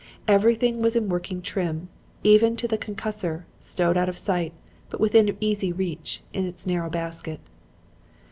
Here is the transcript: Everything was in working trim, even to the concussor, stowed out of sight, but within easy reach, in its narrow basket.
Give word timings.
Everything 0.27 0.79
was 0.81 0.95
in 0.95 1.09
working 1.09 1.43
trim, 1.43 1.87
even 2.23 2.55
to 2.55 2.67
the 2.67 2.75
concussor, 2.75 3.45
stowed 3.59 3.97
out 3.97 4.09
of 4.09 4.17
sight, 4.17 4.51
but 4.89 4.99
within 4.99 5.37
easy 5.39 5.71
reach, 5.71 6.23
in 6.33 6.43
its 6.47 6.65
narrow 6.65 6.89
basket. 6.89 7.39